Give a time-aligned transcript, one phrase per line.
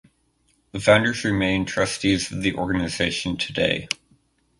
[0.71, 3.87] The founders remain trustees of the organization today.